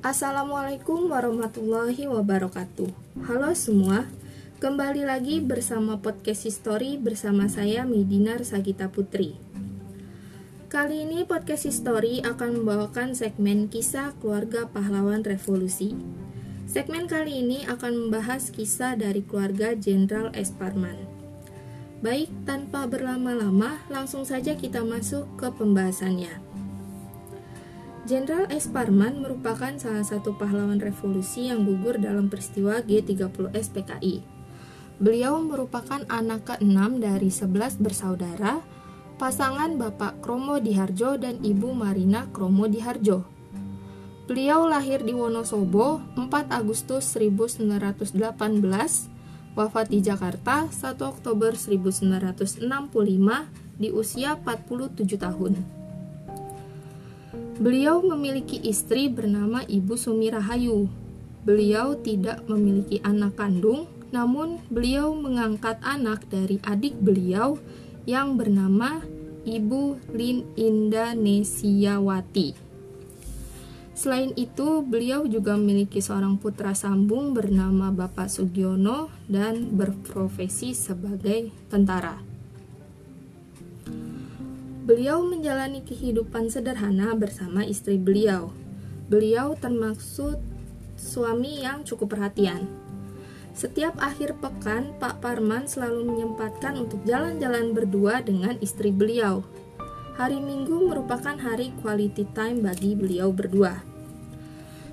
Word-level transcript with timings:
Assalamualaikum 0.00 1.12
warahmatullahi 1.12 2.08
wabarakatuh. 2.08 2.88
Halo 3.28 3.52
semua, 3.52 4.08
kembali 4.56 5.04
lagi 5.04 5.44
bersama 5.44 6.00
podcast 6.00 6.48
History 6.48 6.96
bersama 6.96 7.52
saya 7.52 7.84
Midinar 7.84 8.40
Sagita 8.48 8.88
Putri. 8.88 9.36
Kali 10.72 11.04
ini 11.04 11.28
podcast 11.28 11.68
History 11.68 12.24
akan 12.24 12.64
membawakan 12.64 13.12
segmen 13.12 13.68
kisah 13.68 14.16
keluarga 14.24 14.72
pahlawan 14.72 15.20
revolusi. 15.20 15.92
Segmen 16.64 17.04
kali 17.04 17.44
ini 17.44 17.68
akan 17.68 18.08
membahas 18.08 18.48
kisah 18.56 18.96
dari 18.96 19.20
keluarga 19.20 19.76
Jenderal 19.76 20.32
S. 20.32 20.48
Baik, 22.00 22.32
tanpa 22.48 22.88
berlama-lama, 22.88 23.84
langsung 23.92 24.24
saja 24.24 24.56
kita 24.56 24.80
masuk 24.80 25.28
ke 25.36 25.52
pembahasannya. 25.52 26.40
Jenderal 28.08 28.48
S. 28.48 28.64
Parman 28.72 29.20
merupakan 29.20 29.76
salah 29.76 30.00
satu 30.00 30.32
pahlawan 30.32 30.80
revolusi 30.80 31.52
yang 31.52 31.68
gugur 31.68 32.00
dalam 32.00 32.32
peristiwa 32.32 32.80
G30S 32.80 33.76
PKI. 33.76 34.24
Beliau 34.96 35.36
merupakan 35.44 36.00
anak 36.08 36.48
ke-6 36.48 36.96
dari 36.96 37.28
11 37.28 37.76
bersaudara, 37.76 38.64
pasangan 39.20 39.76
Bapak 39.76 40.24
Kromo 40.24 40.56
Diharjo 40.56 41.20
dan 41.20 41.44
Ibu 41.44 41.76
Marina 41.76 42.24
Kromo 42.32 42.64
Diharjo. 42.72 43.20
Beliau 44.24 44.64
lahir 44.64 45.04
di 45.04 45.12
Wonosobo 45.12 46.00
4 46.16 46.56
Agustus 46.56 47.04
1918, 47.12 48.16
wafat 49.52 49.92
di 49.92 50.00
Jakarta 50.00 50.72
1 50.72 50.96
Oktober 51.04 51.52
1965 51.52 52.64
di 53.76 53.92
usia 53.92 54.40
47 54.40 55.20
tahun. 55.20 55.79
Beliau 57.60 58.00
memiliki 58.00 58.56
istri 58.64 59.12
bernama 59.12 59.60
Ibu 59.68 59.92
Sumi 59.92 60.32
Rahayu. 60.32 60.88
Beliau 61.44 61.92
tidak 62.00 62.48
memiliki 62.48 63.04
anak 63.04 63.36
kandung, 63.36 63.84
namun 64.08 64.64
beliau 64.72 65.12
mengangkat 65.12 65.76
anak 65.84 66.24
dari 66.32 66.56
adik 66.64 66.96
beliau 67.04 67.60
yang 68.08 68.40
bernama 68.40 69.04
Ibu 69.44 70.00
Lin 70.16 70.48
Indonesiawati. 70.56 72.56
Selain 73.92 74.32
itu, 74.40 74.80
beliau 74.80 75.28
juga 75.28 75.60
memiliki 75.60 76.00
seorang 76.00 76.40
putra 76.40 76.72
sambung 76.72 77.36
bernama 77.36 77.92
Bapak 77.92 78.32
Sugiono 78.32 79.12
dan 79.28 79.76
berprofesi 79.76 80.72
sebagai 80.72 81.52
tentara. 81.68 82.29
Beliau 84.90 85.22
menjalani 85.22 85.86
kehidupan 85.86 86.50
sederhana 86.50 87.14
bersama 87.14 87.62
istri 87.62 87.94
beliau. 87.94 88.50
Beliau 89.06 89.54
termaksud 89.54 90.42
suami 90.98 91.62
yang 91.62 91.86
cukup 91.86 92.18
perhatian. 92.18 92.66
Setiap 93.54 93.94
akhir 94.02 94.42
pekan, 94.42 94.90
Pak 94.98 95.22
Parman 95.22 95.70
selalu 95.70 96.10
menyempatkan 96.10 96.74
untuk 96.74 97.06
jalan-jalan 97.06 97.70
berdua 97.70 98.18
dengan 98.26 98.58
istri 98.58 98.90
beliau. 98.90 99.46
Hari 100.18 100.42
Minggu 100.42 100.90
merupakan 100.90 101.38
hari 101.38 101.70
quality 101.86 102.26
time 102.34 102.58
bagi 102.66 102.98
beliau 102.98 103.30
berdua. 103.30 103.78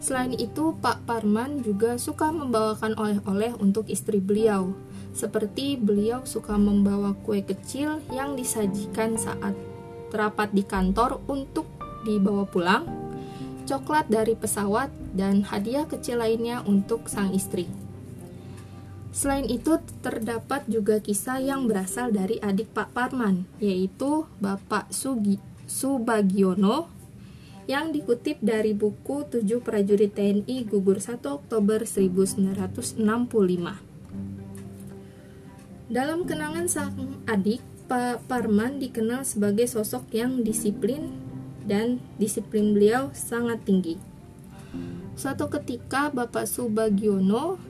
Selain 0.00 0.32
itu, 0.32 0.72
Pak 0.80 1.04
Parman 1.04 1.60
juga 1.60 2.00
suka 2.00 2.32
membawakan 2.32 2.96
oleh-oleh 2.96 3.52
untuk 3.60 3.92
istri 3.92 4.24
beliau, 4.24 4.72
seperti 5.12 5.76
beliau 5.76 6.24
suka 6.24 6.56
membawa 6.56 7.12
kue 7.28 7.44
kecil 7.44 8.00
yang 8.08 8.40
disajikan 8.40 9.20
saat 9.20 9.52
terapat 10.12 10.52
di 10.52 10.60
kantor 10.60 11.24
untuk 11.24 11.64
dibawa 12.04 12.44
pulang, 12.44 12.84
coklat 13.64 14.12
dari 14.12 14.36
pesawat, 14.36 14.92
dan 15.16 15.40
hadiah 15.48 15.88
kecil 15.88 16.20
lainnya 16.20 16.60
untuk 16.68 17.08
sang 17.08 17.32
istri. 17.32 17.64
Selain 19.12 19.44
itu, 19.44 19.80
terdapat 20.04 20.64
juga 20.68 21.00
kisah 21.00 21.40
yang 21.40 21.68
berasal 21.68 22.12
dari 22.12 22.36
adik 22.40 22.72
Pak 22.76 22.92
Parman, 22.96 23.44
yaitu 23.60 24.28
Bapak 24.40 24.92
Sugi, 24.92 25.36
Subagiono, 25.68 26.88
yang 27.68 27.92
dikutip 27.92 28.40
dari 28.42 28.74
buku 28.74 29.28
7 29.28 29.44
prajurit 29.62 30.12
TNI 30.16 30.66
gugur 30.66 30.98
1 30.98 31.22
Oktober 31.28 31.84
1965. 31.86 33.00
Dalam 35.92 36.24
kenangan 36.24 36.66
sang 36.72 37.20
adik, 37.28 37.60
Pak 37.92 38.24
Parman 38.24 38.80
dikenal 38.80 39.20
sebagai 39.20 39.68
sosok 39.68 40.16
yang 40.16 40.40
disiplin 40.40 41.12
dan 41.68 42.00
disiplin 42.16 42.72
beliau 42.72 43.12
sangat 43.12 43.68
tinggi. 43.68 44.00
Suatu 45.12 45.52
ketika 45.52 46.08
Bapak 46.08 46.48
Subagiono 46.48 47.60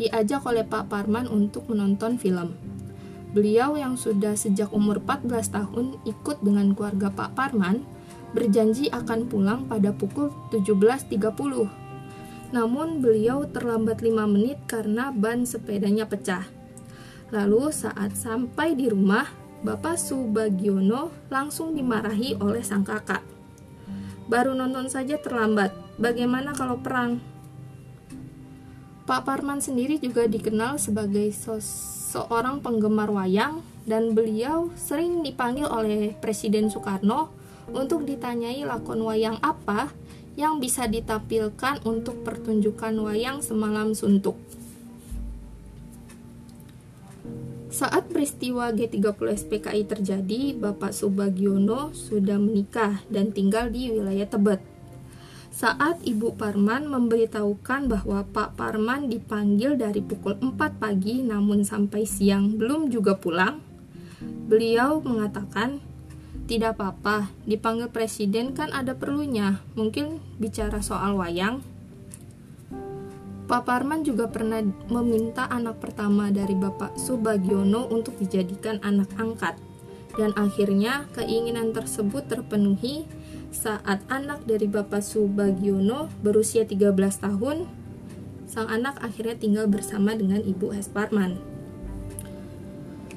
diajak 0.00 0.48
oleh 0.48 0.64
Pak 0.64 0.88
Parman 0.88 1.28
untuk 1.28 1.68
menonton 1.68 2.16
film. 2.16 2.56
Beliau 3.36 3.76
yang 3.76 4.00
sudah 4.00 4.32
sejak 4.32 4.72
umur 4.72 5.04
14 5.04 5.28
tahun 5.52 6.00
ikut 6.08 6.40
dengan 6.40 6.72
keluarga 6.72 7.12
Pak 7.12 7.36
Parman 7.36 7.84
berjanji 8.32 8.88
akan 8.96 9.28
pulang 9.28 9.68
pada 9.68 9.92
pukul 9.92 10.32
17.30. 10.56 11.20
Namun 12.48 13.04
beliau 13.04 13.44
terlambat 13.44 14.00
5 14.00 14.08
menit 14.24 14.56
karena 14.64 15.12
ban 15.12 15.44
sepedanya 15.44 16.08
pecah. 16.08 16.63
Lalu 17.34 17.74
saat 17.74 18.14
sampai 18.14 18.78
di 18.78 18.86
rumah, 18.86 19.26
Bapak 19.66 19.98
Subagiono 19.98 21.10
langsung 21.34 21.74
dimarahi 21.74 22.38
oleh 22.38 22.62
sang 22.62 22.86
kakak. 22.86 23.26
Baru 24.30 24.54
nonton 24.54 24.86
saja 24.86 25.18
terlambat, 25.18 25.74
bagaimana 25.98 26.54
kalau 26.54 26.78
perang? 26.78 27.18
Pak 29.04 29.26
Parman 29.26 29.58
sendiri 29.58 29.98
juga 29.98 30.30
dikenal 30.30 30.78
sebagai 30.78 31.28
seorang 31.34 32.62
penggemar 32.62 33.10
wayang 33.10 33.66
dan 33.82 34.14
beliau 34.14 34.70
sering 34.78 35.26
dipanggil 35.26 35.66
oleh 35.66 36.14
Presiden 36.14 36.70
Soekarno 36.70 37.34
untuk 37.74 38.06
ditanyai 38.06 38.62
lakon 38.62 39.02
wayang 39.02 39.42
apa 39.42 39.90
yang 40.38 40.62
bisa 40.62 40.86
ditampilkan 40.86 41.82
untuk 41.82 42.22
pertunjukan 42.22 42.94
wayang 43.02 43.42
semalam 43.42 43.90
suntuk. 43.90 44.38
Saat 47.74 48.06
peristiwa 48.14 48.70
G30 48.70 49.18
SPKI 49.34 49.82
terjadi, 49.82 50.54
Bapak 50.54 50.94
Subagiono 50.94 51.90
sudah 51.90 52.38
menikah 52.38 53.02
dan 53.10 53.34
tinggal 53.34 53.66
di 53.66 53.90
wilayah 53.90 54.30
Tebet. 54.30 54.62
Saat 55.50 56.02
Ibu 56.06 56.38
Parman 56.38 56.86
memberitahukan 56.86 57.90
bahwa 57.90 58.26
Pak 58.30 58.54
Parman 58.54 59.10
dipanggil 59.10 59.74
dari 59.74 60.02
pukul 60.02 60.38
4 60.38 60.54
pagi 60.78 61.26
namun 61.26 61.66
sampai 61.66 62.06
siang 62.06 62.54
belum 62.58 62.94
juga 62.94 63.18
pulang, 63.18 63.58
beliau 64.46 65.02
mengatakan, 65.02 65.82
tidak 66.46 66.78
apa-apa, 66.78 67.32
dipanggil 67.42 67.90
presiden 67.90 68.54
kan 68.54 68.70
ada 68.70 68.94
perlunya, 68.94 69.62
mungkin 69.74 70.22
bicara 70.38 70.78
soal 70.78 71.18
wayang, 71.18 71.62
Pak 73.54 73.70
Parman 73.70 74.02
juga 74.02 74.26
pernah 74.26 74.66
meminta 74.90 75.46
anak 75.46 75.78
pertama 75.78 76.26
dari 76.26 76.58
Bapak 76.58 76.98
Subagiono 76.98 77.86
untuk 77.86 78.18
dijadikan 78.18 78.82
anak 78.82 79.06
angkat. 79.14 79.54
Dan 80.18 80.34
akhirnya 80.34 81.06
keinginan 81.14 81.70
tersebut 81.70 82.26
terpenuhi 82.26 83.06
saat 83.54 84.02
anak 84.10 84.42
dari 84.42 84.66
Bapak 84.66 85.06
Subagiono 85.06 86.10
berusia 86.18 86.66
13 86.66 86.98
tahun, 86.98 87.70
sang 88.50 88.66
anak 88.66 88.98
akhirnya 88.98 89.38
tinggal 89.38 89.70
bersama 89.70 90.18
dengan 90.18 90.42
Ibu 90.42 90.74
S. 90.74 90.90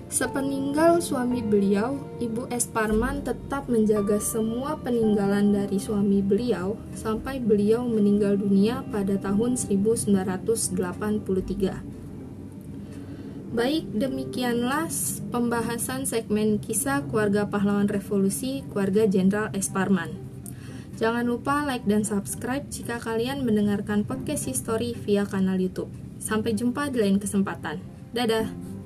Sepeninggal 0.08 1.04
suami 1.04 1.44
beliau, 1.44 2.00
Ibu 2.24 2.48
S. 2.48 2.72
Parman 2.72 3.28
tetap 3.28 3.68
menjaga 3.68 4.24
semua 4.24 4.80
peninggalan 4.80 5.52
dari 5.52 5.84
suami 5.84 6.24
beliau 6.24 6.80
sampai 6.96 7.44
beliau 7.44 7.84
meninggal 7.84 8.40
dunia 8.40 8.88
pada 8.88 9.20
tahun 9.20 9.60
1983. 9.60 10.80
Baik, 13.52 13.84
demikianlah 13.92 14.88
pembahasan 15.28 16.08
segmen 16.08 16.64
kisah 16.64 17.04
keluarga 17.12 17.52
pahlawan 17.52 17.92
revolusi 17.92 18.64
keluarga 18.72 19.12
Jenderal 19.12 19.52
S. 19.52 19.68
Parman. 19.68 20.16
Jangan 20.96 21.28
lupa 21.28 21.68
like 21.68 21.84
dan 21.84 22.08
subscribe 22.08 22.64
jika 22.72 23.04
kalian 23.04 23.44
mendengarkan 23.44 24.08
podcast 24.08 24.48
history 24.48 24.96
via 24.96 25.28
kanal 25.28 25.60
YouTube. 25.60 25.92
Sampai 26.16 26.56
jumpa 26.56 26.96
di 26.96 27.04
lain 27.04 27.20
kesempatan. 27.20 27.84
Dadah! 28.16 28.77